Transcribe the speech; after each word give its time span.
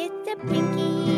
It's 0.00 0.28
a 0.28 0.36
Pinky 0.46 1.17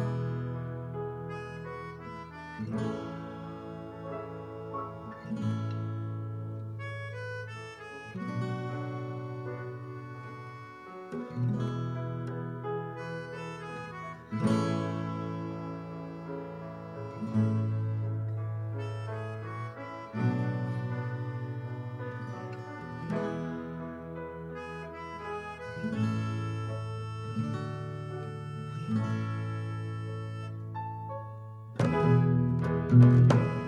Música 32.91 33.60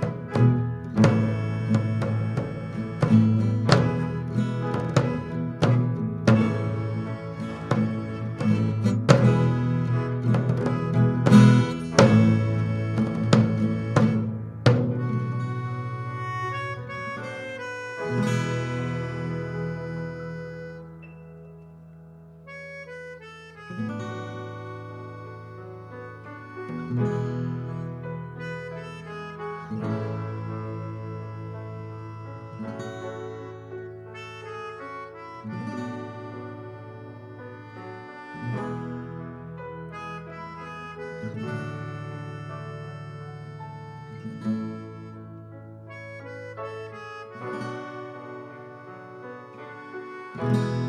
thank 41.33 41.43
you 50.37 50.82